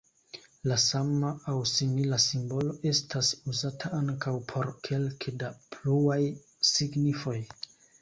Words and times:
La 0.69 0.77
sama 0.83 1.29
aŭ 1.51 1.53
simila 1.71 2.19
simbolo 2.23 2.73
estas 2.93 3.31
uzata 3.53 3.95
ankaŭ 4.01 4.35
por 4.55 4.75
kelke 4.91 5.37
da 5.45 5.55
pluaj 5.77 6.21
signifoj. 6.75 7.41